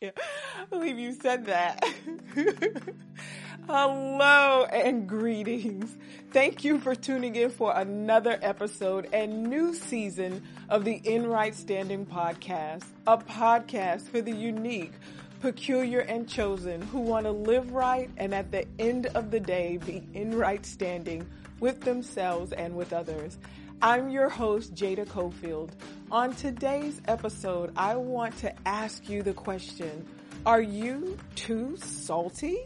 can't 0.00 0.16
believe 0.70 0.98
you 0.98 1.12
said 1.12 1.46
that. 1.46 1.84
Hello 3.66 4.64
and 4.64 5.08
greetings. 5.08 5.96
Thank 6.32 6.64
you 6.64 6.80
for 6.80 6.94
tuning 6.94 7.36
in 7.36 7.50
for 7.50 7.76
another 7.76 8.38
episode 8.42 9.08
and 9.12 9.44
new 9.44 9.74
season 9.74 10.42
of 10.68 10.84
the 10.84 11.00
In 11.04 11.26
Right 11.26 11.54
Standing 11.54 12.06
podcast, 12.06 12.84
a 13.06 13.18
podcast 13.18 14.08
for 14.08 14.20
the 14.20 14.32
unique, 14.32 14.92
peculiar, 15.40 16.00
and 16.00 16.28
chosen 16.28 16.82
who 16.82 17.00
want 17.00 17.26
to 17.26 17.32
live 17.32 17.72
right 17.72 18.10
and 18.16 18.34
at 18.34 18.50
the 18.50 18.66
end 18.78 19.06
of 19.08 19.30
the 19.30 19.40
day 19.40 19.76
be 19.76 20.06
in 20.14 20.36
right 20.36 20.64
standing 20.64 21.28
with 21.60 21.80
themselves 21.82 22.52
and 22.52 22.74
with 22.74 22.92
others. 22.92 23.38
I'm 23.84 24.10
your 24.10 24.28
host, 24.28 24.76
Jada 24.76 25.04
Cofield. 25.04 25.70
On 26.08 26.32
today's 26.36 27.02
episode, 27.08 27.72
I 27.76 27.96
want 27.96 28.36
to 28.38 28.54
ask 28.64 29.08
you 29.08 29.24
the 29.24 29.32
question, 29.32 30.06
are 30.46 30.62
you 30.62 31.18
too 31.34 31.76
salty? 31.78 32.60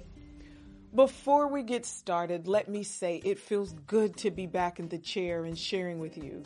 Before 0.95 1.49
we 1.49 1.63
get 1.63 1.87
started, 1.87 2.47
let 2.47 2.69
me 2.69 2.83
say 2.83 3.23
it 3.25 3.39
feels 3.39 3.73
good 3.87 4.15
to 4.19 4.31
be 4.31 4.47
back 4.47 4.79
in 4.79 4.91
the 4.91 4.99
chair 4.99 5.47
and 5.47 5.59
sharing 5.59 6.01
with 6.01 6.19
you. 6.19 6.43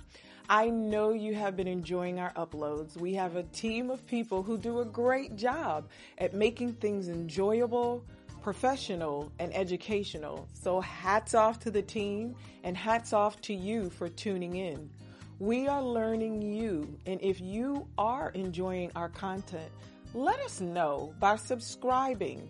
I 0.48 0.70
know 0.70 1.14
you 1.14 1.34
have 1.34 1.56
been 1.56 1.66
enjoying 1.66 2.20
our 2.20 2.33
uploads. 2.34 2.97
We 2.97 3.14
have 3.14 3.34
a 3.34 3.42
team 3.42 3.91
of 3.91 4.06
people 4.06 4.45
who 4.45 4.56
do 4.56 4.78
a 4.78 4.84
great 4.84 5.34
job 5.34 5.89
at 6.16 6.33
making 6.33 6.75
things 6.75 7.09
enjoyable, 7.09 8.05
professional, 8.42 9.30
and 9.38 9.54
educational. 9.54 10.48
So 10.54 10.80
hats 10.80 11.34
off 11.34 11.58
to 11.60 11.70
the 11.70 11.82
team 11.82 12.34
and 12.64 12.76
hats 12.76 13.12
off 13.12 13.40
to 13.42 13.54
you 13.54 13.90
for 13.90 14.08
tuning 14.08 14.56
in. 14.56 14.90
We 15.38 15.68
are 15.68 15.82
learning 15.82 16.42
you, 16.42 16.98
and 17.06 17.20
if 17.22 17.40
you 17.40 17.86
are 17.96 18.30
enjoying 18.30 18.90
our 18.94 19.08
content, 19.08 19.70
let 20.12 20.38
us 20.40 20.60
know 20.60 21.14
by 21.18 21.36
subscribing, 21.36 22.48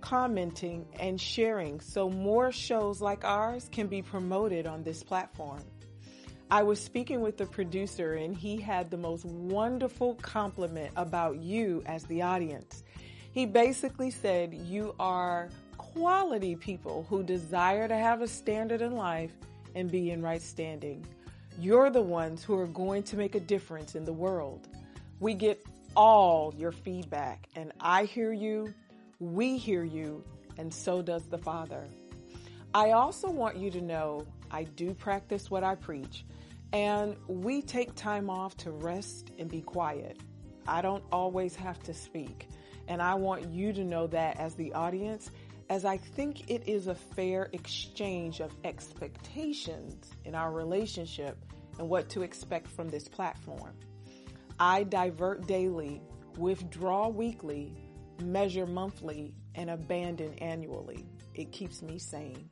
commenting, 0.00 0.86
and 1.00 1.20
sharing 1.20 1.80
so 1.80 2.08
more 2.08 2.52
shows 2.52 3.00
like 3.00 3.24
ours 3.24 3.68
can 3.72 3.88
be 3.88 4.02
promoted 4.02 4.66
on 4.66 4.84
this 4.84 5.02
platform. 5.02 5.62
I 6.50 6.62
was 6.62 6.80
speaking 6.80 7.20
with 7.20 7.36
the 7.36 7.46
producer, 7.46 8.14
and 8.14 8.34
he 8.34 8.56
had 8.56 8.90
the 8.90 8.96
most 8.96 9.24
wonderful 9.24 10.14
compliment 10.14 10.92
about 10.96 11.38
you 11.38 11.82
as 11.86 12.04
the 12.04 12.22
audience. 12.22 12.84
He 13.32 13.46
basically 13.46 14.10
said, 14.10 14.54
You 14.54 14.94
are 14.98 15.48
quality 15.76 16.56
people 16.56 17.06
who 17.08 17.22
desire 17.22 17.88
to 17.88 17.96
have 17.96 18.22
a 18.22 18.28
standard 18.28 18.82
in 18.82 18.96
life 18.96 19.32
and 19.74 19.90
be 19.90 20.10
in 20.10 20.22
right 20.22 20.42
standing. 20.42 21.04
You're 21.60 21.90
the 21.90 22.02
ones 22.02 22.44
who 22.44 22.56
are 22.58 22.66
going 22.66 23.02
to 23.04 23.16
make 23.16 23.34
a 23.34 23.40
difference 23.40 23.94
in 23.94 24.04
the 24.04 24.12
world. 24.12 24.68
We 25.20 25.34
get 25.34 25.64
all 25.96 26.54
your 26.56 26.72
feedback, 26.72 27.48
and 27.56 27.72
I 27.80 28.04
hear 28.04 28.32
you, 28.32 28.72
we 29.18 29.58
hear 29.58 29.82
you, 29.82 30.22
and 30.56 30.72
so 30.72 31.02
does 31.02 31.24
the 31.26 31.38
Father. 31.38 31.84
I 32.74 32.92
also 32.92 33.30
want 33.30 33.56
you 33.56 33.70
to 33.72 33.80
know 33.80 34.26
I 34.50 34.64
do 34.64 34.94
practice 34.94 35.50
what 35.50 35.64
I 35.64 35.74
preach, 35.74 36.24
and 36.72 37.16
we 37.26 37.62
take 37.62 37.94
time 37.94 38.30
off 38.30 38.56
to 38.58 38.70
rest 38.70 39.32
and 39.38 39.48
be 39.48 39.62
quiet. 39.62 40.20
I 40.66 40.82
don't 40.82 41.02
always 41.10 41.56
have 41.56 41.82
to 41.84 41.94
speak, 41.94 42.48
and 42.88 43.02
I 43.02 43.14
want 43.14 43.50
you 43.50 43.72
to 43.74 43.84
know 43.84 44.06
that 44.08 44.40
as 44.40 44.54
the 44.54 44.72
audience, 44.72 45.30
as 45.68 45.84
I 45.84 45.98
think 45.98 46.50
it 46.50 46.66
is 46.66 46.86
a 46.86 46.94
fair 46.94 47.50
exchange 47.52 48.40
of 48.40 48.50
expectations 48.64 50.10
in 50.24 50.34
our 50.34 50.50
relationship 50.50 51.36
and 51.78 51.88
what 51.88 52.08
to 52.10 52.22
expect 52.22 52.66
from 52.66 52.88
this 52.88 53.06
platform. 53.06 53.76
I 54.58 54.82
divert 54.84 55.46
daily, 55.46 56.00
withdraw 56.38 57.08
weekly, 57.08 57.74
measure 58.22 58.66
monthly, 58.66 59.34
and 59.54 59.70
abandon 59.70 60.34
annually. 60.38 61.06
It 61.34 61.52
keeps 61.52 61.82
me 61.82 61.98
sane. 61.98 62.48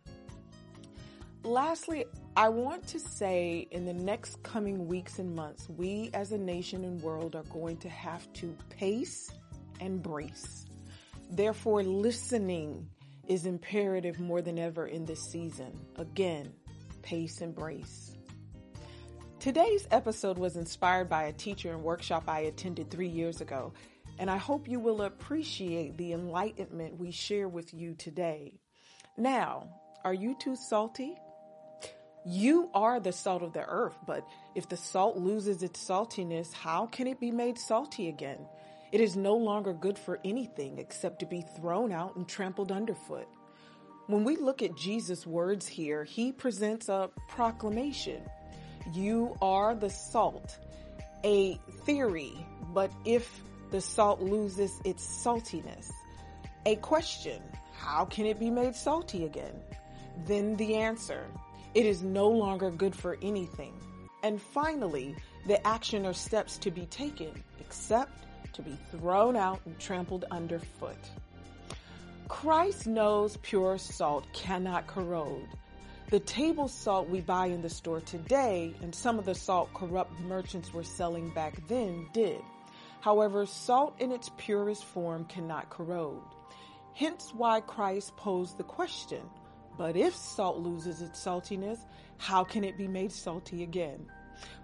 Lastly, 1.42 2.04
I 2.36 2.50
want 2.50 2.86
to 2.88 3.00
say 3.00 3.66
in 3.70 3.86
the 3.86 3.94
next 3.94 4.42
coming 4.42 4.86
weeks 4.86 5.18
and 5.18 5.34
months, 5.34 5.68
we 5.68 6.10
as 6.12 6.32
a 6.32 6.38
nation 6.38 6.84
and 6.84 7.00
world 7.00 7.34
are 7.34 7.44
going 7.44 7.78
to 7.78 7.88
have 7.88 8.30
to 8.34 8.54
pace 8.68 9.30
and 9.80 10.02
brace. 10.02 10.66
Therefore, 11.30 11.82
listening 11.82 12.88
is 13.26 13.46
imperative 13.46 14.20
more 14.20 14.42
than 14.42 14.58
ever 14.58 14.86
in 14.86 15.04
this 15.04 15.22
season. 15.22 15.72
Again, 15.96 16.52
pace 17.02 17.40
and 17.40 17.54
brace. 17.54 18.16
Today's 19.40 19.86
episode 19.90 20.38
was 20.38 20.56
inspired 20.56 21.08
by 21.08 21.24
a 21.24 21.32
teacher 21.32 21.72
and 21.72 21.82
workshop 21.82 22.24
I 22.26 22.40
attended 22.40 22.90
three 22.90 23.08
years 23.08 23.40
ago, 23.40 23.72
and 24.18 24.30
I 24.30 24.38
hope 24.38 24.68
you 24.68 24.80
will 24.80 25.02
appreciate 25.02 25.96
the 25.96 26.12
enlightenment 26.12 26.98
we 26.98 27.10
share 27.10 27.48
with 27.48 27.74
you 27.74 27.94
today. 27.94 28.58
Now, 29.16 29.68
are 30.04 30.14
you 30.14 30.36
too 30.38 30.56
salty? 30.56 31.16
You 32.24 32.70
are 32.74 32.98
the 32.98 33.12
salt 33.12 33.42
of 33.42 33.52
the 33.52 33.64
earth, 33.64 33.96
but 34.04 34.26
if 34.56 34.68
the 34.68 34.76
salt 34.76 35.16
loses 35.16 35.62
its 35.62 35.84
saltiness, 35.84 36.52
how 36.52 36.86
can 36.86 37.06
it 37.06 37.20
be 37.20 37.30
made 37.30 37.56
salty 37.56 38.08
again? 38.08 38.48
It 38.92 39.00
is 39.00 39.16
no 39.16 39.34
longer 39.34 39.72
good 39.72 39.98
for 39.98 40.20
anything 40.24 40.78
except 40.78 41.18
to 41.20 41.26
be 41.26 41.44
thrown 41.56 41.92
out 41.92 42.16
and 42.16 42.26
trampled 42.26 42.70
underfoot. 42.70 43.26
When 44.06 44.22
we 44.22 44.36
look 44.36 44.62
at 44.62 44.76
Jesus' 44.76 45.26
words 45.26 45.66
here, 45.66 46.04
he 46.04 46.30
presents 46.30 46.88
a 46.88 47.10
proclamation. 47.28 48.22
You 48.94 49.36
are 49.42 49.74
the 49.74 49.90
salt, 49.90 50.58
a 51.24 51.54
theory, 51.84 52.46
but 52.72 52.92
if 53.04 53.42
the 53.72 53.80
salt 53.80 54.20
loses 54.20 54.80
its 54.84 55.04
saltiness, 55.04 55.90
a 56.66 56.76
question, 56.76 57.42
how 57.76 58.04
can 58.04 58.26
it 58.26 58.38
be 58.38 58.50
made 58.50 58.76
salty 58.76 59.24
again? 59.24 59.60
Then 60.26 60.56
the 60.56 60.76
answer, 60.76 61.26
it 61.74 61.84
is 61.84 62.02
no 62.02 62.28
longer 62.28 62.70
good 62.70 62.94
for 62.94 63.18
anything. 63.20 63.74
And 64.22 64.40
finally, 64.40 65.16
the 65.46 65.64
action 65.66 66.06
or 66.06 66.12
steps 66.12 66.58
to 66.58 66.70
be 66.70 66.86
taken, 66.86 67.42
except 67.60 68.25
to 68.56 68.62
be 68.62 68.76
thrown 68.90 69.36
out 69.36 69.60
and 69.66 69.78
trampled 69.78 70.24
underfoot. 70.30 70.98
Christ 72.28 72.86
knows 72.86 73.36
pure 73.38 73.78
salt 73.78 74.26
cannot 74.32 74.86
corrode. 74.86 75.46
The 76.10 76.20
table 76.20 76.68
salt 76.68 77.08
we 77.08 77.20
buy 77.20 77.46
in 77.46 77.62
the 77.62 77.70
store 77.70 78.00
today 78.00 78.74
and 78.82 78.94
some 78.94 79.18
of 79.18 79.24
the 79.24 79.34
salt 79.34 79.72
corrupt 79.74 80.18
merchants 80.20 80.72
were 80.72 80.84
selling 80.84 81.30
back 81.30 81.66
then 81.68 82.08
did. 82.12 82.40
However, 83.00 83.46
salt 83.46 84.00
in 84.00 84.10
its 84.10 84.30
purest 84.36 84.84
form 84.84 85.24
cannot 85.26 85.70
corrode. 85.70 86.22
Hence 86.94 87.32
why 87.34 87.60
Christ 87.60 88.16
posed 88.16 88.56
the 88.56 88.64
question, 88.64 89.22
but 89.76 89.96
if 89.96 90.16
salt 90.16 90.58
loses 90.58 91.02
its 91.02 91.22
saltiness, 91.22 91.78
how 92.18 92.42
can 92.42 92.64
it 92.64 92.78
be 92.78 92.88
made 92.88 93.12
salty 93.12 93.62
again? 93.62 94.06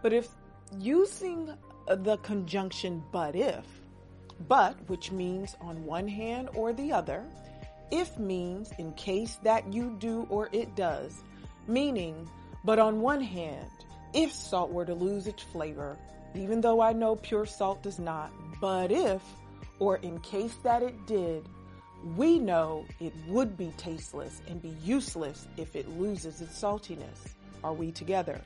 But 0.00 0.12
if 0.12 0.28
using 0.78 1.52
the 1.86 2.16
conjunction 2.18 3.02
but 3.12 3.36
if, 3.36 3.66
but, 4.48 4.76
which 4.88 5.12
means 5.12 5.56
on 5.60 5.84
one 5.84 6.08
hand 6.08 6.48
or 6.54 6.72
the 6.72 6.92
other. 6.92 7.24
If 7.90 8.18
means 8.18 8.72
in 8.78 8.92
case 8.94 9.38
that 9.42 9.72
you 9.72 9.96
do 9.98 10.26
or 10.30 10.48
it 10.52 10.74
does. 10.74 11.22
Meaning, 11.66 12.28
but 12.64 12.78
on 12.78 13.00
one 13.00 13.20
hand, 13.20 13.70
if 14.14 14.32
salt 14.32 14.70
were 14.70 14.84
to 14.84 14.94
lose 14.94 15.26
its 15.26 15.42
flavor, 15.42 15.96
even 16.34 16.60
though 16.60 16.80
I 16.80 16.92
know 16.92 17.16
pure 17.16 17.46
salt 17.46 17.82
does 17.82 17.98
not, 17.98 18.32
but 18.60 18.90
if, 18.90 19.22
or 19.78 19.96
in 19.96 20.20
case 20.20 20.54
that 20.62 20.82
it 20.82 21.06
did, 21.06 21.48
we 22.16 22.38
know 22.38 22.84
it 23.00 23.12
would 23.28 23.56
be 23.56 23.72
tasteless 23.76 24.42
and 24.48 24.60
be 24.60 24.74
useless 24.82 25.46
if 25.56 25.76
it 25.76 25.88
loses 25.98 26.40
its 26.40 26.60
saltiness. 26.60 27.34
Are 27.62 27.72
we 27.72 27.92
together? 27.92 28.40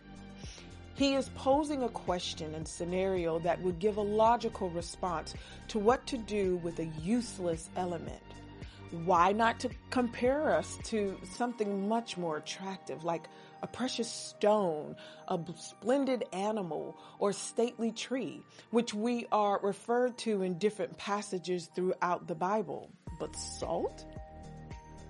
He 0.97 1.15
is 1.15 1.29
posing 1.34 1.83
a 1.83 1.91
question 1.91 2.55
and 2.55 2.67
scenario 2.67 3.39
that 3.41 3.61
would 3.61 3.79
give 3.79 3.99
a 3.99 4.03
logical 4.03 4.71
response 4.71 5.34
to 5.69 5.79
what 5.79 6.07
to 6.07 6.17
do 6.17 6.57
with 6.57 6.79
a 6.79 6.87
useless 7.03 7.69
element. 7.77 8.22
Why 9.04 9.33
not 9.33 9.60
to 9.60 9.69
compare 9.91 10.54
us 10.54 10.78
to 10.84 11.19
something 11.34 11.87
much 11.87 12.16
more 12.16 12.39
attractive 12.39 13.04
like 13.04 13.28
a 13.63 13.66
precious 13.66 14.10
stone, 14.10 14.97
a 15.28 15.39
splendid 15.59 16.25
animal, 16.33 16.97
or 17.19 17.31
stately 17.34 17.93
tree, 17.93 18.43
which 18.71 18.95
we 18.95 19.27
are 19.31 19.60
referred 19.63 20.16
to 20.19 20.41
in 20.41 20.57
different 20.57 20.97
passages 20.97 21.69
throughout 21.75 22.27
the 22.27 22.34
Bible. 22.34 22.89
But 23.21 23.37
salt? 23.37 24.07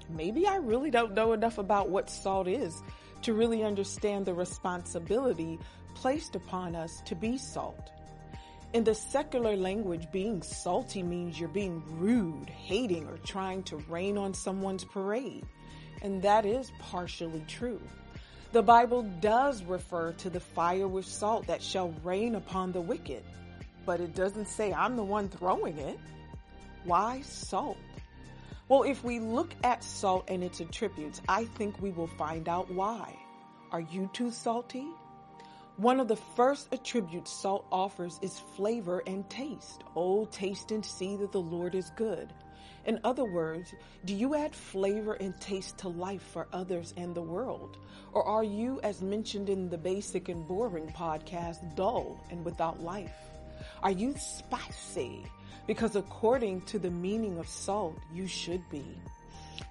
Maybe 0.09 0.49
I 0.49 0.57
really 0.57 0.91
don't 0.91 1.15
know 1.15 1.33
enough 1.33 1.59
about 1.59 1.91
what 1.91 2.11
salt 2.11 2.49
is 2.49 2.83
to 3.27 3.35
really 3.35 3.65
understand 3.65 4.25
the 4.25 4.33
responsibility 4.33 5.59
placed 5.95 6.37
upon 6.37 6.77
us 6.77 7.03
to 7.05 7.17
be 7.17 7.37
salt. 7.37 7.91
In 8.73 8.85
the 8.85 8.95
secular 8.95 9.57
language, 9.57 10.07
being 10.13 10.43
salty 10.43 11.03
means 11.03 11.41
you're 11.41 11.49
being 11.49 11.83
rude, 11.99 12.49
hating, 12.49 13.05
or 13.09 13.19
trying 13.19 13.65
to 13.65 13.79
rain 13.89 14.17
on 14.17 14.33
someone's 14.33 14.85
parade. 14.85 15.45
And 16.03 16.23
that 16.23 16.47
is 16.47 16.71
partially 16.79 17.45
true. 17.49 17.81
The 18.53 18.63
Bible 18.63 19.03
does 19.21 19.65
refer 19.65 20.13
to 20.13 20.31
the 20.31 20.39
fire 20.39 20.87
with 20.87 21.05
salt 21.05 21.49
that 21.49 21.61
shall 21.61 21.93
rain 22.05 22.37
upon 22.37 22.71
the 22.71 22.81
wicked, 22.81 23.25
but 23.85 23.99
it 23.99 24.15
doesn't 24.15 24.47
say 24.47 24.73
I'm 24.73 24.95
the 24.95 25.03
one 25.03 25.29
throwing 25.29 25.79
it. 25.79 25.99
Why 26.85 27.23
salt? 27.23 27.77
Well, 28.69 28.83
if 28.83 29.05
we 29.05 29.21
look 29.21 29.55
at 29.63 29.85
salt 29.85 30.25
and 30.27 30.43
its 30.43 30.61
attributes, 30.61 31.23
I 31.29 31.45
think 31.45 31.81
we 31.81 31.93
will 31.93 32.09
find 32.09 32.49
out 32.49 32.69
why. 32.69 33.17
Are 33.71 33.81
you 33.81 34.11
too 34.13 34.33
salty? 34.33 34.89
One 35.77 36.01
of 36.01 36.09
the 36.09 36.17
first 36.17 36.73
attributes 36.73 37.31
salt 37.31 37.65
offers 37.71 38.19
is 38.23 38.41
flavor 38.57 39.05
and 39.07 39.29
taste. 39.31 39.85
Oh, 39.95 40.25
taste 40.25 40.73
and 40.73 40.85
see 40.85 41.17
that 41.17 41.31
the 41.31 41.41
Lord 41.41 41.77
is 41.77 41.93
good. 41.95 42.33
In 42.87 42.99
other 43.05 43.25
words, 43.25 43.73
do 44.05 44.13
you 44.15 44.35
add 44.35 44.53
flavor 44.53 45.15
and 45.15 45.41
taste 45.41 45.79
to 45.79 45.89
life 45.89 46.23
for 46.23 46.49
others 46.53 46.93
and 46.97 47.15
the 47.15 47.23
world? 47.23 47.77
Or 48.13 48.25
are 48.25 48.45
you, 48.45 48.81
as 48.83 49.01
mentioned 49.01 49.49
in 49.49 49.69
the 49.69 49.79
Basic 49.79 50.29
and 50.29 50.45
Boring 50.49 50.89
podcast, 50.89 51.77
dull 51.77 52.19
and 52.31 52.45
without 52.45 52.83
life? 52.83 53.15
Are 53.85 53.93
you 53.93 54.15
spicy? 54.17 55.25
Because 55.67 55.97
according 55.97 56.63
to 56.63 56.79
the 56.79 56.91
meaning 56.91 57.39
of 57.39 57.49
salt, 57.49 57.99
you 58.13 58.27
should 58.27 58.69
be. 58.71 58.85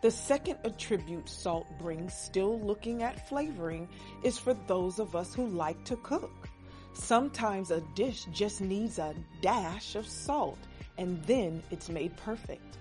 The 0.02 0.12
second 0.12 0.58
attribute 0.64 1.30
salt 1.30 1.68
brings, 1.80 2.14
still 2.14 2.60
looking 2.60 3.04
at 3.04 3.28
flavoring, 3.30 3.88
is 4.24 4.38
for 4.38 4.54
those 4.68 5.00
of 5.00 5.16
us 5.16 5.34
who 5.34 5.48
like 5.48 5.84
to 5.86 5.96
cook. 5.98 6.50
Sometimes 6.94 7.72
a 7.72 7.82
dish 7.94 8.26
just 8.32 8.62
needs 8.62 9.00
a 9.00 9.14
dash 9.42 9.96
of 9.96 10.08
salt 10.08 10.58
and 10.98 11.22
then 11.24 11.62
it's 11.72 11.90
made 11.90 12.16
perfect. 12.18 12.78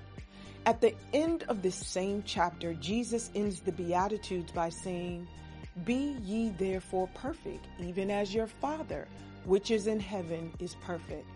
At 0.67 0.81
the 0.81 0.95
end 1.13 1.45
of 1.49 1.63
this 1.63 1.75
same 1.75 2.23
chapter, 2.25 2.75
Jesus 2.75 3.31
ends 3.35 3.61
the 3.61 3.73
Beatitudes 3.73 4.53
by 4.53 4.71
saying, 4.71 5.27
Be 5.85 6.17
ye 6.23 6.51
therefore 6.51 7.09
perfect, 7.15 7.67
even 7.79 8.11
as 8.11 8.35
your 8.35 8.47
Father, 8.47 9.07
which 9.45 9.71
is 9.71 9.87
in 9.87 10.01
heaven, 10.01 10.53
is 10.61 10.77
perfect. 10.77 11.27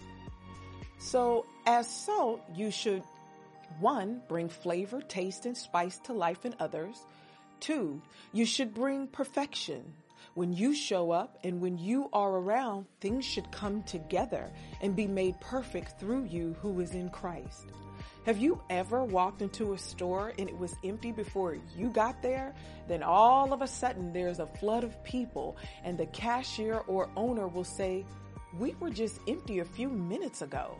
So, 0.98 1.46
as 1.66 1.88
salt, 1.88 2.42
you 2.54 2.70
should 2.70 3.02
one, 3.80 4.22
bring 4.28 4.48
flavor, 4.48 5.00
taste, 5.00 5.46
and 5.46 5.56
spice 5.56 5.98
to 6.00 6.12
life 6.12 6.44
in 6.44 6.54
others. 6.58 7.04
Two, 7.60 8.02
you 8.32 8.44
should 8.44 8.74
bring 8.74 9.06
perfection. 9.06 9.92
When 10.34 10.52
you 10.52 10.74
show 10.74 11.10
up 11.10 11.38
and 11.44 11.60
when 11.60 11.78
you 11.78 12.08
are 12.12 12.30
around, 12.30 12.86
things 13.00 13.24
should 13.24 13.50
come 13.50 13.82
together 13.82 14.50
and 14.80 14.96
be 14.96 15.06
made 15.06 15.40
perfect 15.40 15.98
through 15.98 16.24
you 16.24 16.56
who 16.60 16.80
is 16.80 16.92
in 16.92 17.10
Christ. 17.10 17.66
Have 18.24 18.38
you 18.38 18.60
ever 18.68 19.04
walked 19.04 19.42
into 19.42 19.72
a 19.72 19.78
store 19.78 20.32
and 20.38 20.48
it 20.48 20.58
was 20.58 20.76
empty 20.84 21.12
before 21.12 21.56
you 21.76 21.88
got 21.88 22.20
there? 22.22 22.54
Then 22.86 23.02
all 23.02 23.52
of 23.52 23.62
a 23.62 23.66
sudden 23.66 24.12
there's 24.12 24.38
a 24.38 24.46
flood 24.46 24.84
of 24.84 25.02
people 25.02 25.56
and 25.82 25.96
the 25.96 26.06
cashier 26.06 26.82
or 26.86 27.08
owner 27.16 27.48
will 27.48 27.64
say, 27.64 28.04
we 28.56 28.74
were 28.80 28.90
just 28.90 29.20
empty 29.26 29.58
a 29.58 29.64
few 29.64 29.88
minutes 29.88 30.42
ago. 30.42 30.76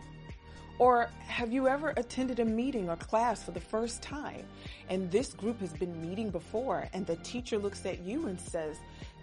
Or 0.79 1.11
have 1.27 1.53
you 1.53 1.67
ever 1.67 1.93
attended 1.97 2.39
a 2.39 2.45
meeting 2.45 2.89
or 2.89 2.97
class 2.97 3.43
for 3.43 3.51
the 3.51 3.61
first 3.61 4.01
time 4.01 4.47
and 4.89 5.11
this 5.11 5.33
group 5.35 5.61
has 5.61 5.73
been 5.73 6.01
meeting 6.01 6.31
before 6.31 6.89
and 6.93 7.05
the 7.05 7.17
teacher 7.17 7.59
looks 7.59 7.85
at 7.85 8.01
you 8.01 8.29
and 8.29 8.41
says, 8.41 8.77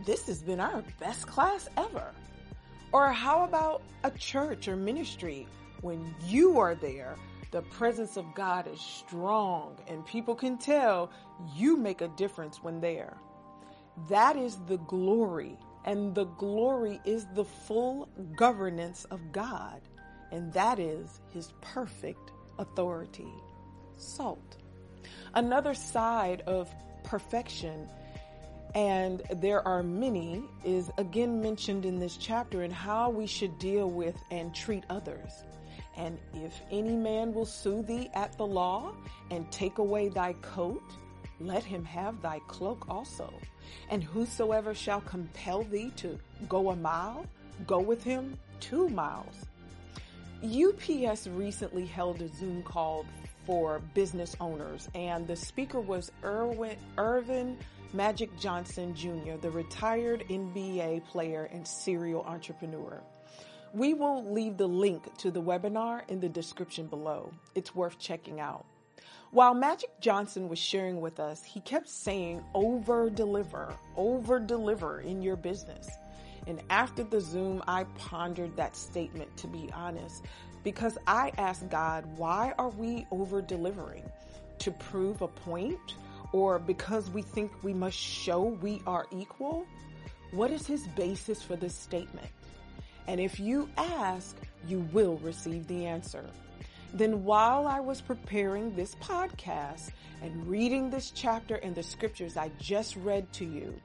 this 0.05 0.27
has 0.27 0.41
been 0.41 0.59
our 0.59 0.83
best 0.99 1.27
class 1.27 1.69
ever? 1.77 2.11
Or 2.91 3.11
how 3.11 3.45
about 3.45 3.83
a 4.03 4.11
church 4.11 4.67
or 4.67 4.75
ministry 4.75 5.47
when 5.81 6.13
you 6.25 6.59
are 6.59 6.75
there, 6.75 7.15
the 7.51 7.61
presence 7.61 8.17
of 8.17 8.35
God 8.35 8.67
is 8.67 8.81
strong 8.81 9.77
and 9.87 10.05
people 10.05 10.35
can 10.35 10.57
tell 10.57 11.09
you 11.55 11.77
make 11.77 12.01
a 12.01 12.09
difference 12.09 12.61
when 12.61 12.81
there. 12.81 13.15
That 14.09 14.35
is 14.35 14.57
the 14.67 14.77
glory 14.77 15.57
and 15.85 16.13
the 16.13 16.25
glory 16.25 16.99
is 17.05 17.25
the 17.33 17.45
full 17.45 18.09
governance 18.35 19.05
of 19.05 19.31
God 19.31 19.81
and 20.31 20.51
that 20.53 20.79
is 20.79 21.21
his 21.29 21.53
perfect 21.61 22.31
authority. 22.59 23.33
Salt. 23.97 24.57
Another 25.33 25.73
side 25.73 26.41
of 26.41 26.69
perfection, 27.03 27.87
and 28.73 29.21
there 29.35 29.65
are 29.65 29.83
many, 29.83 30.43
is 30.65 30.91
again 30.97 31.41
mentioned 31.41 31.85
in 31.85 31.99
this 31.99 32.17
chapter 32.17 32.63
in 32.63 32.71
how 32.71 33.09
we 33.09 33.27
should 33.27 33.57
deal 33.59 33.89
with 33.89 34.15
and 34.31 34.53
treat 34.53 34.83
others. 34.89 35.45
And 35.97 36.17
if 36.33 36.53
any 36.71 36.95
man 36.95 37.33
will 37.33 37.45
sue 37.45 37.81
thee 37.81 38.09
at 38.13 38.37
the 38.37 38.45
law 38.45 38.93
and 39.31 39.49
take 39.51 39.77
away 39.77 40.09
thy 40.09 40.33
coat, 40.41 40.83
let 41.39 41.63
him 41.63 41.83
have 41.85 42.21
thy 42.21 42.39
cloak 42.47 42.85
also. 42.89 43.33
And 43.89 44.03
whosoever 44.03 44.73
shall 44.73 45.01
compel 45.01 45.63
thee 45.63 45.91
to 45.97 46.19
go 46.47 46.69
a 46.69 46.75
mile, 46.75 47.25
go 47.67 47.79
with 47.79 48.03
him 48.03 48.37
two 48.59 48.89
miles. 48.89 49.45
UPS 50.43 51.27
recently 51.27 51.85
held 51.85 52.21
a 52.21 52.27
Zoom 52.27 52.61
call 52.63 53.05
for 53.45 53.79
business 53.93 54.35
owners, 54.39 54.89
and 54.95 55.27
the 55.27 55.35
speaker 55.35 55.79
was 55.79 56.11
Irwin, 56.23 56.77
Earvin 56.97 57.57
Magic 57.93 58.37
Johnson 58.37 58.93
Jr., 58.93 59.37
the 59.41 59.51
retired 59.51 60.25
NBA 60.29 61.05
player 61.05 61.49
and 61.51 61.65
serial 61.67 62.23
entrepreneur. 62.23 63.01
We 63.73 63.93
will 63.93 64.31
leave 64.31 64.57
the 64.57 64.67
link 64.67 65.15
to 65.17 65.31
the 65.31 65.41
webinar 65.41 66.01
in 66.09 66.19
the 66.19 66.29
description 66.29 66.87
below. 66.87 67.31
It's 67.55 67.75
worth 67.75 67.97
checking 67.99 68.39
out. 68.39 68.65
While 69.35 69.53
Magic 69.53 69.89
Johnson 69.99 70.47
was 70.47 70.59
sharing 70.59 71.01
with 71.01 71.19
us, 71.19 71.43
he 71.43 71.59
kept 71.59 71.89
saying 71.89 72.41
over 72.53 73.09
deliver, 73.09 73.75
over 73.97 74.39
deliver 74.39 75.01
in 75.01 75.21
your 75.21 75.35
business. 75.35 75.89
And 76.47 76.61
after 76.69 77.03
the 77.03 77.19
Zoom, 77.19 77.61
I 77.67 77.83
pondered 77.97 78.55
that 78.55 78.77
statement 78.77 79.35
to 79.35 79.47
be 79.47 79.69
honest, 79.73 80.23
because 80.63 80.97
I 81.05 81.33
asked 81.37 81.67
God, 81.67 82.05
why 82.15 82.53
are 82.57 82.69
we 82.69 83.07
over 83.11 83.41
delivering? 83.41 84.09
To 84.59 84.71
prove 84.71 85.21
a 85.21 85.27
point 85.27 85.95
or 86.31 86.57
because 86.57 87.09
we 87.09 87.21
think 87.21 87.51
we 87.61 87.73
must 87.73 87.97
show 87.97 88.41
we 88.41 88.81
are 88.87 89.05
equal? 89.11 89.65
What 90.31 90.49
is 90.49 90.65
his 90.65 90.87
basis 90.95 91.43
for 91.43 91.57
this 91.57 91.75
statement? 91.75 92.29
And 93.05 93.19
if 93.19 93.37
you 93.37 93.67
ask, 93.75 94.37
you 94.65 94.87
will 94.93 95.17
receive 95.17 95.67
the 95.67 95.87
answer. 95.87 96.23
Then 96.95 97.25
while 97.25 97.67
I 97.67 97.81
was 97.81 97.99
preparing 97.99 98.73
this 98.73 98.95
podcast 98.95 99.91
and 100.21 100.47
reading 100.47 100.89
this 100.89 101.11
chapter 101.11 101.55
and 101.55 101.75
the 101.75 101.83
scriptures 101.83 102.37
I 102.37 102.51
just 102.57 102.95
read 102.95 103.33
to 103.33 103.43
you, 103.43 103.75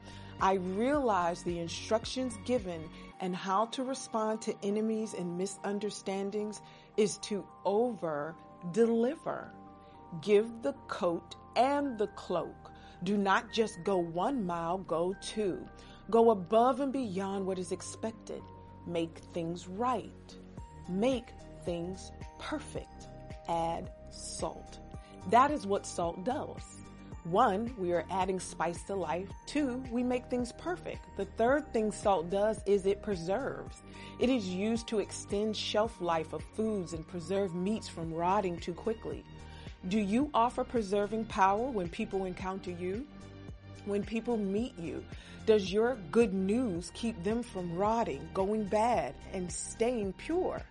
I 0.41 0.55
realized 0.55 1.45
the 1.45 1.59
instructions 1.59 2.39
given 2.45 2.89
and 3.19 3.35
how 3.35 3.67
to 3.67 3.83
respond 3.83 4.41
to 4.43 4.55
enemies 4.63 5.15
and 5.19 5.37
misunderstandings 5.37 6.63
is 6.97 7.19
to 7.23 7.45
over 7.65 8.37
deliver. 8.71 9.51
Give 10.21 10.49
the 10.63 10.75
coat 10.87 11.35
and 11.57 11.99
the 11.99 12.07
cloak. 12.09 12.71
Do 13.03 13.17
not 13.17 13.53
just 13.53 13.83
go 13.83 13.97
one 13.97 14.47
mile, 14.47 14.79
go 14.79 15.17
two. 15.21 15.67
Go 16.11 16.31
above 16.31 16.79
and 16.79 16.93
beyond 16.93 17.45
what 17.45 17.59
is 17.59 17.73
expected. 17.73 18.43
Make 18.87 19.19
things 19.35 19.67
right. 19.67 20.37
Make 20.89 21.31
things 21.65 22.13
perfect. 22.41 23.09
Add 23.49 23.91
salt. 24.11 24.79
That 25.31 25.51
is 25.51 25.67
what 25.67 25.87
salt 25.87 26.25
does. 26.25 26.79
One, 27.25 27.75
we 27.77 27.93
are 27.93 28.07
adding 28.11 28.41
spice 28.41 28.83
to 28.85 28.95
life. 28.95 29.29
Two, 29.47 29.85
we 29.91 30.03
make 30.03 30.27
things 30.31 30.53
perfect. 30.53 31.05
The 31.19 31.27
third 31.37 31.71
thing 31.73 31.93
salt 31.93 32.31
does 32.31 32.63
is 32.65 32.87
it 32.87 33.03
preserves. 33.03 33.83
It 34.19 34.31
is 34.31 34.49
used 34.49 34.89
to 34.89 35.01
extend 35.01 35.55
shelf 35.55 36.01
life 36.01 36.33
of 36.33 36.43
foods 36.57 36.95
and 36.95 37.07
preserve 37.07 37.55
meats 37.55 37.89
from 37.89 38.15
rotting 38.15 38.59
too 38.59 38.73
quickly. 38.73 39.23
Do 39.89 39.99
you 39.99 40.31
offer 40.33 40.65
preserving 40.65 41.27
power 41.27 41.67
when 41.67 41.89
people 41.89 42.25
encounter 42.25 42.71
you? 42.71 43.07
When 43.85 44.03
people 44.03 44.39
meet 44.39 44.79
you, 44.79 45.05
does 45.45 45.73
your 45.73 45.99
good 46.11 46.33
news 46.33 46.91
keep 46.95 47.23
them 47.23 47.43
from 47.43 47.75
rotting, 47.77 48.29
going 48.33 48.65
bad, 48.65 49.15
and 49.33 49.51
staying 49.51 50.15
pure? 50.15 50.63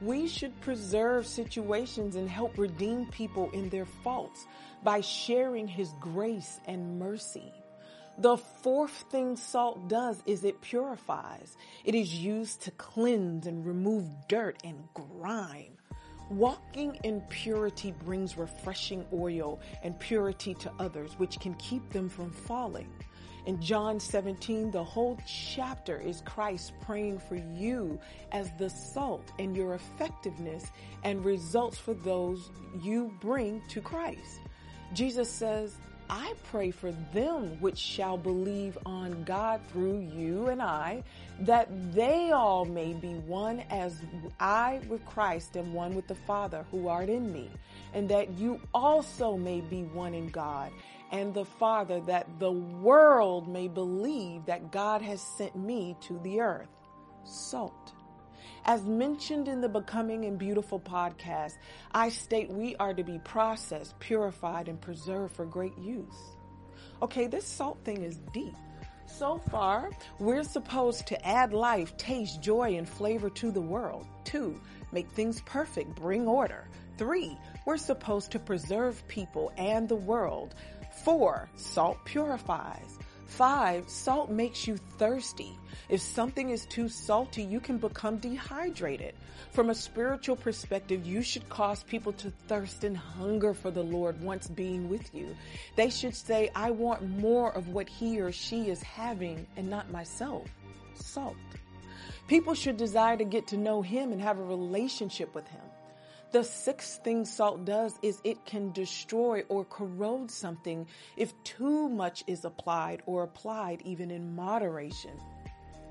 We 0.00 0.28
should 0.28 0.58
preserve 0.62 1.26
situations 1.26 2.16
and 2.16 2.28
help 2.28 2.56
redeem 2.56 3.06
people 3.06 3.50
in 3.50 3.68
their 3.68 3.84
faults 3.84 4.46
by 4.82 5.02
sharing 5.02 5.68
his 5.68 5.92
grace 6.00 6.58
and 6.66 6.98
mercy. 6.98 7.52
The 8.16 8.38
fourth 8.38 9.04
thing 9.10 9.36
salt 9.36 9.88
does 9.88 10.22
is 10.26 10.44
it 10.44 10.60
purifies. 10.62 11.56
It 11.84 11.94
is 11.94 12.14
used 12.14 12.62
to 12.62 12.70
cleanse 12.72 13.46
and 13.46 13.64
remove 13.64 14.06
dirt 14.28 14.58
and 14.64 14.88
grime. 14.94 15.76
Walking 16.30 16.98
in 17.02 17.22
purity 17.22 17.92
brings 18.04 18.38
refreshing 18.38 19.04
oil 19.12 19.60
and 19.82 19.98
purity 19.98 20.54
to 20.54 20.72
others, 20.78 21.18
which 21.18 21.40
can 21.40 21.54
keep 21.54 21.90
them 21.90 22.08
from 22.08 22.30
falling. 22.30 22.88
In 23.46 23.60
John 23.60 23.98
17, 23.98 24.70
the 24.70 24.84
whole 24.84 25.18
chapter 25.26 25.98
is 25.98 26.22
Christ 26.26 26.72
praying 26.82 27.18
for 27.20 27.36
you 27.36 27.98
as 28.32 28.50
the 28.58 28.68
salt 28.68 29.32
and 29.38 29.56
your 29.56 29.74
effectiveness 29.74 30.70
and 31.04 31.24
results 31.24 31.78
for 31.78 31.94
those 31.94 32.50
you 32.80 33.14
bring 33.20 33.62
to 33.68 33.80
Christ. 33.80 34.40
Jesus 34.92 35.30
says, 35.30 35.76
I 36.10 36.34
pray 36.50 36.72
for 36.72 36.90
them 37.14 37.60
which 37.60 37.78
shall 37.78 38.18
believe 38.18 38.76
on 38.84 39.22
God 39.22 39.60
through 39.70 40.00
you 40.00 40.48
and 40.48 40.60
I, 40.60 41.04
that 41.42 41.68
they 41.94 42.32
all 42.32 42.64
may 42.64 42.94
be 42.94 43.14
one 43.14 43.60
as 43.70 44.02
I 44.40 44.80
with 44.88 45.06
Christ 45.06 45.56
am 45.56 45.72
one 45.72 45.94
with 45.94 46.08
the 46.08 46.16
Father 46.16 46.66
who 46.72 46.88
art 46.88 47.08
in 47.08 47.32
me, 47.32 47.48
and 47.94 48.08
that 48.08 48.30
you 48.32 48.60
also 48.74 49.36
may 49.36 49.60
be 49.60 49.84
one 49.84 50.12
in 50.12 50.28
God 50.30 50.72
and 51.10 51.34
the 51.34 51.44
Father, 51.44 52.00
that 52.02 52.38
the 52.38 52.52
world 52.52 53.48
may 53.48 53.68
believe 53.68 54.46
that 54.46 54.70
God 54.70 55.02
has 55.02 55.20
sent 55.20 55.56
me 55.56 55.96
to 56.02 56.18
the 56.20 56.40
earth. 56.40 56.68
Salt. 57.24 57.92
As 58.64 58.84
mentioned 58.84 59.48
in 59.48 59.60
the 59.60 59.68
Becoming 59.68 60.24
and 60.24 60.38
Beautiful 60.38 60.78
podcast, 60.78 61.54
I 61.92 62.10
state 62.10 62.50
we 62.50 62.76
are 62.76 62.94
to 62.94 63.02
be 63.02 63.18
processed, 63.24 63.98
purified, 63.98 64.68
and 64.68 64.80
preserved 64.80 65.34
for 65.34 65.46
great 65.46 65.76
use. 65.78 66.36
Okay, 67.02 67.26
this 67.26 67.46
salt 67.46 67.78
thing 67.84 68.02
is 68.02 68.18
deep. 68.32 68.54
So 69.06 69.38
far, 69.50 69.90
we're 70.18 70.44
supposed 70.44 71.06
to 71.08 71.26
add 71.26 71.52
life, 71.52 71.96
taste, 71.96 72.42
joy, 72.42 72.76
and 72.76 72.88
flavor 72.88 73.30
to 73.30 73.50
the 73.50 73.60
world. 73.60 74.06
Two, 74.24 74.60
make 74.92 75.10
things 75.10 75.40
perfect, 75.42 75.96
bring 75.96 76.28
order. 76.28 76.68
Three, 76.96 77.36
we're 77.66 77.76
supposed 77.76 78.30
to 78.32 78.38
preserve 78.38 79.06
people 79.08 79.52
and 79.56 79.88
the 79.88 79.96
world. 79.96 80.54
Four, 81.04 81.48
salt 81.56 82.04
purifies. 82.04 82.98
Five, 83.26 83.88
salt 83.88 84.30
makes 84.30 84.66
you 84.66 84.76
thirsty. 84.98 85.56
If 85.88 86.00
something 86.00 86.50
is 86.50 86.66
too 86.66 86.88
salty, 86.88 87.42
you 87.42 87.60
can 87.60 87.78
become 87.78 88.18
dehydrated. 88.18 89.14
From 89.52 89.70
a 89.70 89.74
spiritual 89.74 90.36
perspective, 90.36 91.06
you 91.06 91.22
should 91.22 91.48
cause 91.48 91.82
people 91.84 92.12
to 92.14 92.30
thirst 92.48 92.84
and 92.84 92.96
hunger 92.96 93.54
for 93.54 93.70
the 93.70 93.82
Lord 93.82 94.20
once 94.20 94.46
being 94.48 94.88
with 94.88 95.14
you. 95.14 95.34
They 95.76 95.90
should 95.90 96.14
say, 96.14 96.50
I 96.54 96.70
want 96.70 97.08
more 97.08 97.52
of 97.52 97.68
what 97.68 97.88
he 97.88 98.20
or 98.20 98.32
she 98.32 98.68
is 98.68 98.82
having 98.82 99.46
and 99.56 99.70
not 99.70 99.90
myself. 99.90 100.48
Salt. 100.94 101.36
People 102.26 102.54
should 102.54 102.76
desire 102.76 103.16
to 103.16 103.24
get 103.24 103.46
to 103.48 103.56
know 103.56 103.80
him 103.80 104.12
and 104.12 104.20
have 104.20 104.38
a 104.38 104.44
relationship 104.44 105.34
with 105.34 105.48
him. 105.48 105.62
The 106.32 106.44
sixth 106.44 107.02
thing 107.02 107.24
salt 107.24 107.64
does 107.64 107.98
is 108.02 108.20
it 108.22 108.44
can 108.44 108.70
destroy 108.70 109.42
or 109.48 109.64
corrode 109.64 110.30
something 110.30 110.86
if 111.16 111.32
too 111.42 111.88
much 111.88 112.22
is 112.28 112.44
applied 112.44 113.02
or 113.04 113.24
applied 113.24 113.82
even 113.84 114.12
in 114.12 114.36
moderation. 114.36 115.18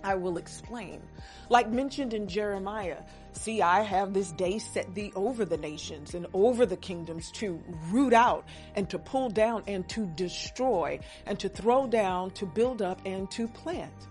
I 0.01 0.15
will 0.15 0.37
explain. 0.37 1.01
Like 1.49 1.69
mentioned 1.69 2.13
in 2.13 2.29
Jeremiah, 2.29 2.99
see, 3.33 3.61
I 3.61 3.81
have 3.81 4.13
this 4.13 4.31
day 4.31 4.59
set 4.59 4.95
thee 4.95 5.11
over 5.13 5.43
the 5.43 5.57
nations 5.57 6.13
and 6.13 6.25
over 6.33 6.65
the 6.65 6.77
kingdoms 6.77 7.31
to 7.31 7.61
root 7.91 8.13
out 8.13 8.47
and 8.75 8.89
to 8.91 8.97
pull 8.97 9.29
down 9.29 9.63
and 9.67 9.89
to 9.89 10.05
destroy 10.05 11.01
and 11.25 11.37
to 11.39 11.49
throw 11.49 11.85
down, 11.85 12.31
to 12.31 12.45
build 12.45 12.81
up 12.81 13.01
and 13.05 13.29
to 13.31 13.49
plant 13.49 14.07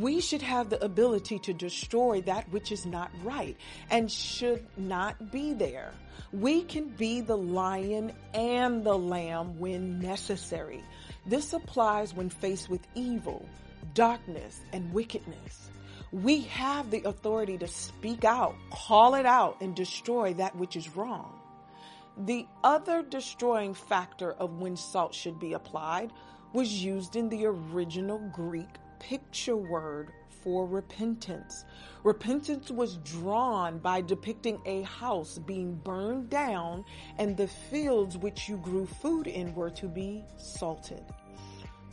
we 0.00 0.20
should 0.20 0.42
have 0.42 0.68
the 0.68 0.84
ability 0.84 1.38
to 1.38 1.54
destroy 1.54 2.20
that 2.22 2.48
which 2.50 2.70
is 2.70 2.84
not 2.84 3.10
right 3.22 3.56
and 3.90 4.10
should 4.10 4.66
not 4.76 5.32
be 5.32 5.54
there. 5.54 5.92
We 6.32 6.62
can 6.62 6.88
be 6.88 7.22
the 7.22 7.36
lion 7.36 8.12
and 8.34 8.84
the 8.84 8.96
lamb 8.96 9.58
when 9.58 9.98
necessary. 9.98 10.84
This 11.24 11.54
applies 11.54 12.12
when 12.14 12.28
faced 12.28 12.68
with 12.68 12.86
evil, 12.94 13.48
darkness, 13.94 14.60
and 14.72 14.92
wickedness. 14.92 15.70
We 16.12 16.42
have 16.42 16.90
the 16.90 17.02
authority 17.04 17.56
to 17.58 17.68
speak 17.68 18.24
out, 18.24 18.54
call 18.70 19.14
it 19.14 19.26
out, 19.26 19.60
and 19.60 19.74
destroy 19.74 20.34
that 20.34 20.54
which 20.56 20.76
is 20.76 20.94
wrong. 20.94 21.32
The 22.18 22.46
other 22.62 23.02
destroying 23.02 23.74
factor 23.74 24.32
of 24.32 24.58
when 24.58 24.76
salt 24.76 25.14
should 25.14 25.38
be 25.38 25.54
applied 25.54 26.12
was 26.52 26.84
used 26.84 27.16
in 27.16 27.28
the 27.28 27.46
original 27.46 28.18
Greek 28.32 28.68
picture 28.98 29.56
word 29.56 30.12
for 30.42 30.66
repentance. 30.66 31.64
Repentance 32.04 32.70
was 32.70 32.98
drawn 32.98 33.78
by 33.78 34.00
depicting 34.00 34.60
a 34.64 34.82
house 34.82 35.38
being 35.38 35.74
burned 35.74 36.30
down 36.30 36.84
and 37.18 37.36
the 37.36 37.48
fields 37.48 38.16
which 38.16 38.48
you 38.48 38.56
grew 38.58 38.86
food 38.86 39.26
in 39.26 39.54
were 39.54 39.70
to 39.70 39.88
be 39.88 40.24
salted. 40.36 41.02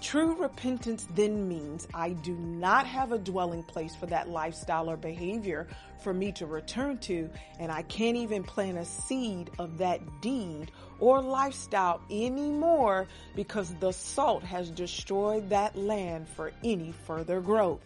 True 0.04 0.36
repentance 0.36 1.08
then 1.16 1.48
means 1.48 1.88
I 1.94 2.10
do 2.10 2.34
not 2.36 2.86
have 2.86 3.14
a 3.14 3.18
dwelling 3.18 3.64
place 3.64 3.96
for 3.96 4.06
that 4.08 4.28
lifestyle 4.28 4.90
or 4.90 4.98
behavior 4.98 5.66
for 6.04 6.14
me 6.14 6.34
to 6.34 6.46
return 6.46 6.98
to, 7.00 7.30
and 7.58 7.72
I 7.72 7.84
can't 7.84 8.18
even 8.18 8.44
plant 8.44 8.78
a 8.78 8.84
seed 8.84 9.50
of 9.60 9.78
that 9.78 10.02
deed 10.20 10.72
or 11.00 11.22
lifestyle 11.22 12.02
anymore 12.12 13.08
because 13.34 13.74
the 13.76 13.94
salt 13.94 14.44
has 14.44 14.70
destroyed 14.70 15.50
that 15.52 15.78
land 15.78 16.28
for 16.28 16.52
any 16.66 16.92
further 17.08 17.40
growth. 17.40 17.80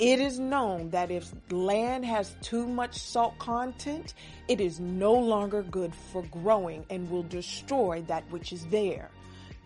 It 0.00 0.18
is 0.18 0.40
known 0.40 0.90
that 0.90 1.12
if 1.12 1.32
land 1.52 2.04
has 2.04 2.34
too 2.42 2.66
much 2.66 2.98
salt 2.98 3.38
content, 3.38 4.14
it 4.48 4.60
is 4.60 4.80
no 4.80 5.14
longer 5.14 5.62
good 5.62 5.94
for 6.10 6.22
growing 6.24 6.84
and 6.90 7.08
will 7.08 7.22
destroy 7.22 8.02
that 8.08 8.28
which 8.32 8.52
is 8.52 8.66
there. 8.66 9.10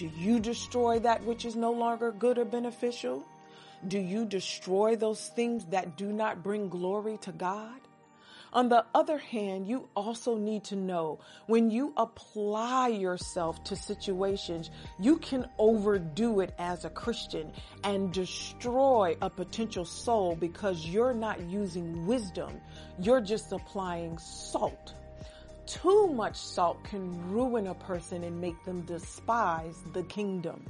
Do 0.00 0.10
you 0.16 0.40
destroy 0.40 0.98
that 1.00 1.22
which 1.24 1.44
is 1.44 1.56
no 1.56 1.72
longer 1.72 2.10
good 2.10 2.38
or 2.38 2.46
beneficial? 2.46 3.22
Do 3.86 3.98
you 3.98 4.24
destroy 4.24 4.96
those 4.96 5.28
things 5.28 5.66
that 5.66 5.98
do 5.98 6.10
not 6.10 6.42
bring 6.42 6.70
glory 6.70 7.18
to 7.18 7.32
God? 7.32 7.78
On 8.54 8.70
the 8.70 8.86
other 8.94 9.18
hand, 9.18 9.68
you 9.68 9.90
also 9.94 10.38
need 10.38 10.64
to 10.64 10.74
know 10.74 11.18
when 11.48 11.70
you 11.70 11.92
apply 11.98 12.88
yourself 12.88 13.62
to 13.64 13.76
situations, 13.76 14.70
you 14.98 15.18
can 15.18 15.46
overdo 15.58 16.40
it 16.40 16.54
as 16.58 16.86
a 16.86 16.90
Christian 16.90 17.52
and 17.84 18.10
destroy 18.10 19.18
a 19.20 19.28
potential 19.28 19.84
soul 19.84 20.34
because 20.34 20.86
you're 20.86 21.12
not 21.12 21.42
using 21.42 22.06
wisdom. 22.06 22.58
You're 22.98 23.20
just 23.20 23.52
applying 23.52 24.16
salt 24.16 24.94
too 25.70 26.08
much 26.08 26.36
salt 26.36 26.82
can 26.84 27.30
ruin 27.30 27.68
a 27.68 27.74
person 27.74 28.24
and 28.24 28.40
make 28.40 28.64
them 28.64 28.82
despise 28.82 29.76
the 29.92 30.02
kingdom. 30.04 30.64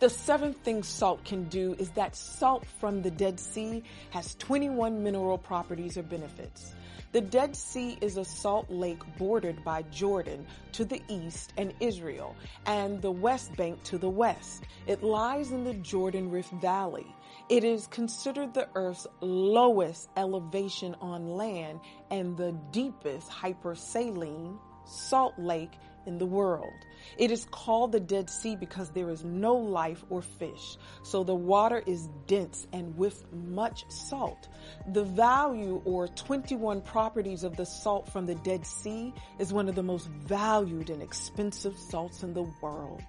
The 0.00 0.10
seventh 0.10 0.58
thing 0.58 0.82
salt 0.82 1.24
can 1.24 1.44
do 1.44 1.74
is 1.78 1.90
that 1.90 2.16
salt 2.16 2.64
from 2.80 3.02
the 3.02 3.10
Dead 3.10 3.38
Sea 3.38 3.82
has 4.10 4.34
21 4.36 5.02
mineral 5.02 5.38
properties 5.38 5.96
or 5.96 6.02
benefits. 6.02 6.74
The 7.12 7.20
Dead 7.20 7.54
Sea 7.54 7.96
is 8.00 8.16
a 8.16 8.24
salt 8.24 8.68
lake 8.70 9.00
bordered 9.18 9.62
by 9.62 9.82
Jordan 9.82 10.46
to 10.72 10.84
the 10.84 11.00
east 11.08 11.52
and 11.56 11.72
Israel 11.78 12.34
and 12.66 13.00
the 13.00 13.12
West 13.12 13.54
Bank 13.56 13.82
to 13.84 13.98
the 13.98 14.10
west. 14.10 14.64
It 14.86 15.02
lies 15.02 15.52
in 15.52 15.62
the 15.62 15.74
Jordan 15.74 16.30
Rift 16.30 16.52
Valley. 16.54 17.06
It 17.48 17.64
is 17.64 17.86
considered 17.86 18.54
the 18.54 18.68
Earth's 18.74 19.06
lowest 19.20 20.08
elevation 20.16 20.94
on 21.00 21.26
land 21.28 21.80
and 22.10 22.36
the 22.36 22.52
deepest 22.70 23.30
hypersaline 23.30 24.58
salt 24.86 25.34
lake 25.38 25.72
in 26.06 26.18
the 26.18 26.26
world. 26.26 26.72
It 27.18 27.30
is 27.30 27.46
called 27.50 27.92
the 27.92 28.00
Dead 28.00 28.28
Sea 28.28 28.56
because 28.56 28.90
there 28.90 29.10
is 29.10 29.24
no 29.24 29.54
life 29.54 30.04
or 30.10 30.22
fish. 30.22 30.76
So 31.02 31.24
the 31.24 31.34
water 31.34 31.82
is 31.86 32.08
dense 32.26 32.66
and 32.72 32.96
with 32.96 33.24
much 33.32 33.84
salt. 33.88 34.48
The 34.88 35.04
value 35.04 35.80
or 35.84 36.08
21 36.08 36.82
properties 36.82 37.44
of 37.44 37.56
the 37.56 37.66
salt 37.66 38.10
from 38.12 38.26
the 38.26 38.34
Dead 38.36 38.66
Sea 38.66 39.12
is 39.38 39.52
one 39.52 39.68
of 39.68 39.74
the 39.74 39.82
most 39.82 40.08
valued 40.08 40.90
and 40.90 41.02
expensive 41.02 41.78
salts 41.78 42.22
in 42.22 42.34
the 42.34 42.50
world. 42.60 43.02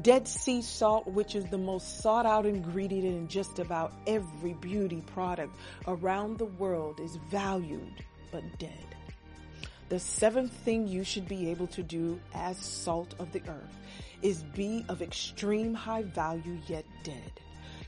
Dead 0.00 0.26
Sea 0.26 0.62
salt, 0.62 1.06
which 1.06 1.34
is 1.34 1.44
the 1.46 1.58
most 1.58 2.00
sought 2.00 2.24
out 2.24 2.46
ingredient 2.46 3.04
in 3.04 3.28
just 3.28 3.58
about 3.58 3.92
every 4.06 4.54
beauty 4.54 5.02
product 5.02 5.54
around 5.86 6.38
the 6.38 6.46
world, 6.46 6.98
is 6.98 7.16
valued 7.28 8.02
but 8.30 8.42
dead. 8.58 8.96
The 9.90 10.00
seventh 10.00 10.52
thing 10.52 10.88
you 10.88 11.04
should 11.04 11.28
be 11.28 11.50
able 11.50 11.66
to 11.66 11.82
do 11.82 12.18
as 12.32 12.56
salt 12.56 13.14
of 13.18 13.30
the 13.32 13.42
earth 13.46 13.76
is 14.22 14.42
be 14.54 14.82
of 14.88 15.02
extreme 15.02 15.74
high 15.74 16.04
value 16.04 16.58
yet 16.66 16.86
dead. 17.04 17.32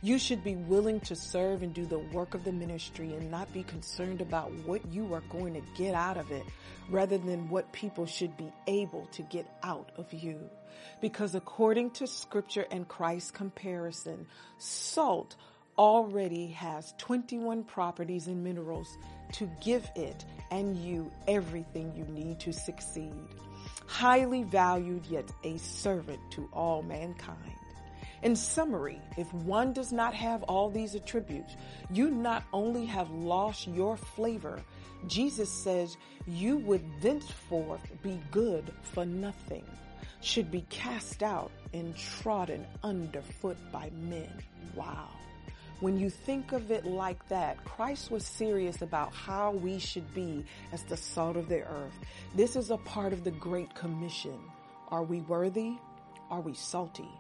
You 0.05 0.19
should 0.19 0.45
be 0.45 0.57
willing 0.57 1.01
to 1.01 1.17
serve 1.17 1.63
and 1.63 1.73
do 1.73 1.87
the 1.87 1.99
work 1.99 2.35
of 2.35 2.45
the 2.45 2.53
ministry 2.53 3.15
and 3.15 3.31
not 3.31 3.51
be 3.55 3.63
concerned 3.63 4.21
about 4.21 4.53
what 4.67 4.85
you 4.93 5.15
are 5.15 5.23
going 5.31 5.55
to 5.55 5.63
get 5.79 5.95
out 5.95 6.19
of 6.19 6.31
it 6.31 6.43
rather 6.91 7.17
than 7.17 7.49
what 7.49 7.73
people 7.73 8.05
should 8.05 8.37
be 8.37 8.53
able 8.67 9.07
to 9.13 9.23
get 9.23 9.47
out 9.63 9.93
of 9.97 10.13
you. 10.13 10.39
Because 11.01 11.35
according 11.35 11.93
to 11.93 12.07
scripture 12.07 12.67
and 12.71 12.87
Christ's 12.87 13.31
comparison, 13.31 14.27
salt 14.59 15.37
already 15.79 16.49
has 16.49 16.93
21 16.99 17.65
properties 17.65 18.27
and 18.27 18.45
minerals 18.45 18.99
to 19.33 19.51
give 19.63 19.89
it 19.97 20.23
and 20.51 20.77
you 20.77 21.11
everything 21.27 21.95
you 21.97 22.05
need 22.13 22.39
to 22.41 22.53
succeed. 22.53 23.15
Highly 23.87 24.43
valued 24.43 25.07
yet 25.07 25.33
a 25.45 25.57
servant 25.57 26.21
to 26.33 26.47
all 26.53 26.83
mankind. 26.83 27.57
In 28.25 28.35
summary, 28.35 29.01
if 29.19 29.33
one 29.35 29.75
does 29.75 29.93
not 29.93 30.15
have 30.15 30.43
all 30.45 30.71
these 30.71 30.95
attributes, 30.95 31.57
you 31.91 32.11
not 32.11 32.43
only 32.55 32.87
have 32.87 33.11
lost 33.11 33.69
your 33.69 33.99
flavor, 33.99 34.63
Jesus 35.07 35.51
says 35.51 35.99
you 36.27 36.57
would 36.57 36.83
thenceforth 37.03 37.87
be 38.03 38.19
good 38.31 38.73
for 38.83 39.05
nothing. 39.05 39.65
should 40.25 40.51
be 40.51 40.63
cast 40.71 41.23
out 41.23 41.51
and 41.75 41.95
trodden 41.97 42.67
underfoot 42.83 43.59
by 43.71 43.91
men. 43.91 44.31
Wow. 44.75 45.09
When 45.81 45.99
you 45.99 46.09
think 46.09 46.53
of 46.53 46.71
it 46.71 46.87
like 46.87 47.29
that, 47.29 47.63
Christ 47.65 48.11
was 48.11 48.25
serious 48.25 48.81
about 48.81 49.13
how 49.13 49.53
we 49.53 49.79
should 49.79 50.15
be 50.15 50.45
as 50.73 50.83
the 50.85 50.97
salt 50.97 51.37
of 51.37 51.49
the 51.49 51.63
earth. 51.63 51.93
This 52.35 52.57
is 52.57 52.71
a 52.71 52.79
part 52.79 53.13
of 53.13 53.23
the 53.23 53.33
Great 53.33 53.75
Commission. 53.75 54.39
Are 54.89 55.03
we 55.03 55.21
worthy? 55.21 55.75
Are 56.31 56.41
we 56.41 56.55
salty? 56.55 57.11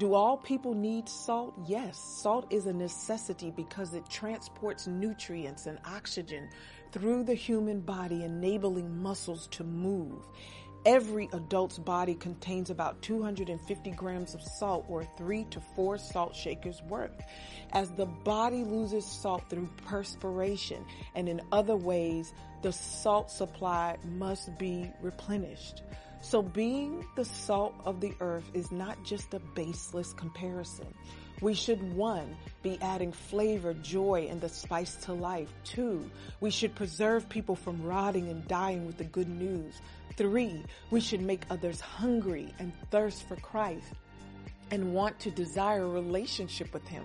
Do 0.00 0.14
all 0.14 0.38
people 0.38 0.72
need 0.72 1.10
salt? 1.10 1.52
Yes, 1.66 1.98
salt 1.98 2.46
is 2.48 2.64
a 2.64 2.72
necessity 2.72 3.50
because 3.50 3.92
it 3.92 4.08
transports 4.08 4.86
nutrients 4.86 5.66
and 5.66 5.78
oxygen 5.84 6.48
through 6.90 7.24
the 7.24 7.34
human 7.34 7.80
body, 7.80 8.24
enabling 8.24 8.96
muscles 9.02 9.46
to 9.48 9.62
move. 9.62 10.24
Every 10.86 11.28
adult's 11.34 11.78
body 11.78 12.14
contains 12.14 12.70
about 12.70 13.02
250 13.02 13.90
grams 13.90 14.34
of 14.34 14.40
salt 14.40 14.86
or 14.88 15.04
three 15.18 15.44
to 15.50 15.60
four 15.76 15.98
salt 15.98 16.34
shakers 16.34 16.80
worth. 16.88 17.20
As 17.74 17.90
the 17.90 18.06
body 18.06 18.64
loses 18.64 19.04
salt 19.04 19.50
through 19.50 19.68
perspiration 19.84 20.82
and 21.14 21.28
in 21.28 21.42
other 21.52 21.76
ways, 21.76 22.32
the 22.62 22.72
salt 22.72 23.30
supply 23.30 23.98
must 24.16 24.56
be 24.56 24.90
replenished. 25.02 25.82
So 26.22 26.42
being 26.42 27.06
the 27.16 27.24
salt 27.24 27.74
of 27.84 28.00
the 28.00 28.14
earth 28.20 28.50
is 28.52 28.70
not 28.70 29.02
just 29.04 29.32
a 29.32 29.40
baseless 29.40 30.12
comparison. 30.12 30.92
We 31.40 31.54
should 31.54 31.94
one, 31.94 32.36
be 32.62 32.78
adding 32.82 33.12
flavor, 33.12 33.72
joy, 33.72 34.28
and 34.30 34.40
the 34.40 34.50
spice 34.50 34.96
to 35.06 35.14
life. 35.14 35.48
Two, 35.64 36.10
we 36.40 36.50
should 36.50 36.74
preserve 36.74 37.30
people 37.30 37.56
from 37.56 37.82
rotting 37.82 38.28
and 38.28 38.46
dying 38.46 38.84
with 38.84 38.98
the 38.98 39.04
good 39.04 39.28
news. 39.28 39.80
Three, 40.16 40.62
we 40.90 41.00
should 41.00 41.22
make 41.22 41.44
others 41.48 41.80
hungry 41.80 42.52
and 42.58 42.72
thirst 42.90 43.26
for 43.26 43.36
Christ 43.36 43.92
and 44.70 44.92
want 44.92 45.18
to 45.20 45.30
desire 45.30 45.82
a 45.82 45.88
relationship 45.88 46.74
with 46.74 46.86
Him. 46.86 47.04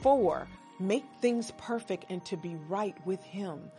Four, 0.00 0.48
make 0.80 1.04
things 1.20 1.52
perfect 1.58 2.06
and 2.08 2.24
to 2.24 2.38
be 2.38 2.56
right 2.68 2.96
with 3.06 3.22
Him. 3.22 3.70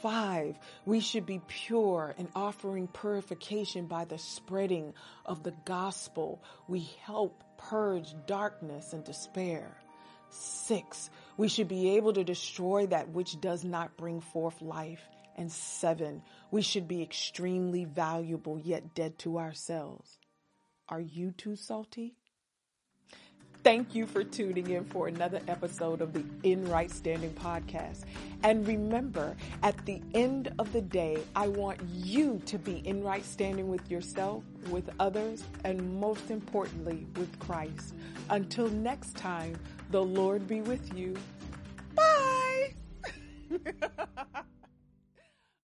Five, 0.00 0.58
we 0.84 1.00
should 1.00 1.26
be 1.26 1.40
pure 1.46 2.14
and 2.18 2.28
offering 2.34 2.88
purification 2.88 3.86
by 3.86 4.04
the 4.04 4.18
spreading 4.18 4.94
of 5.24 5.42
the 5.42 5.54
gospel. 5.64 6.42
We 6.68 6.88
help 7.02 7.42
purge 7.58 8.14
darkness 8.26 8.92
and 8.92 9.04
despair. 9.04 9.76
Six, 10.30 11.10
we 11.36 11.48
should 11.48 11.68
be 11.68 11.96
able 11.96 12.12
to 12.14 12.24
destroy 12.24 12.86
that 12.86 13.10
which 13.10 13.40
does 13.40 13.64
not 13.64 13.96
bring 13.96 14.20
forth 14.20 14.60
life. 14.60 15.02
And 15.36 15.52
seven, 15.52 16.22
we 16.50 16.62
should 16.62 16.88
be 16.88 17.02
extremely 17.02 17.84
valuable 17.84 18.58
yet 18.58 18.94
dead 18.94 19.18
to 19.20 19.38
ourselves. 19.38 20.18
Are 20.88 21.00
you 21.00 21.32
too 21.32 21.56
salty? 21.56 22.16
Thank 23.62 23.96
you 23.96 24.06
for 24.06 24.22
tuning 24.22 24.70
in 24.70 24.84
for 24.84 25.08
another 25.08 25.40
episode 25.48 26.00
of 26.00 26.12
the 26.12 26.24
In 26.44 26.68
Right 26.70 26.90
Standing 26.90 27.32
podcast. 27.32 28.04
And 28.44 28.66
remember, 28.66 29.36
at 29.64 29.76
the 29.86 30.00
end 30.14 30.52
of 30.60 30.72
the 30.72 30.80
day, 30.80 31.18
I 31.34 31.48
want 31.48 31.80
you 31.92 32.40
to 32.46 32.58
be 32.58 32.76
in 32.86 33.02
right 33.02 33.24
standing 33.24 33.68
with 33.68 33.90
yourself, 33.90 34.44
with 34.70 34.88
others, 35.00 35.42
and 35.64 35.98
most 35.98 36.30
importantly, 36.30 37.06
with 37.16 37.36
Christ. 37.40 37.94
Until 38.30 38.68
next 38.68 39.16
time, 39.16 39.58
the 39.90 40.02
Lord 40.02 40.46
be 40.46 40.60
with 40.60 40.96
you. 40.96 41.16
Bye. 41.96 42.74